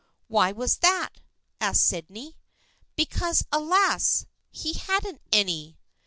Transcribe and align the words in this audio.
"Why 0.27 0.51
was 0.51 0.77
that?" 0.77 1.21
asked 1.61 1.83
Sydney." 1.83 2.35
Because, 2.95 3.45
alas! 3.51 4.25
he 4.49 4.73
hadn't 4.73 5.21
any." 5.31 5.77